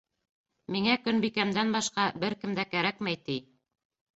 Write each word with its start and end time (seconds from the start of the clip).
«Миңә 0.75 0.95
Көнбикәмдән 1.07 1.75
башҡа 1.77 2.07
бер 2.25 2.37
кем 2.45 2.59
дә 2.61 2.67
кәрәкмәй», 2.73 3.21
ти. 3.29 3.37